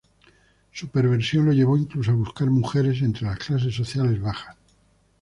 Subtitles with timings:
[0.71, 4.57] Su perversión lo llevó incluso a buscar mujeres entre las clases sociales bajas.